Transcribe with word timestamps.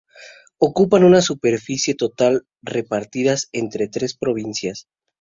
Ocupan 0.57 1.03
una 1.03 1.21
superficie 1.21 1.93
total 1.93 2.47
de 2.63 2.71
repartidas 2.71 3.49
entre 3.51 3.83
las 3.85 3.91
tres 3.91 4.17
provincias. 4.17 4.87